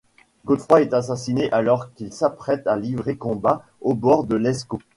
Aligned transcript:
Godefroid 0.45 0.81
est 0.81 0.93
assassiné 0.95 1.51
alors 1.51 1.93
qu'il 1.93 2.11
s'apprête 2.11 2.65
à 2.65 2.75
livrer 2.75 3.17
combat 3.17 3.63
au 3.81 3.93
bord 3.93 4.23
de 4.23 4.35
l'Escaut. 4.35 4.81